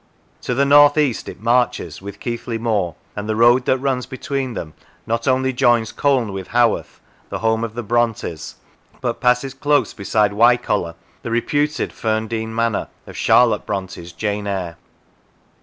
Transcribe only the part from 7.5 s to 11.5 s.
of the Brontes, but passes close beside Wycoller, the